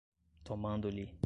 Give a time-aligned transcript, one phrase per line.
[0.43, 1.13] tomando-lhe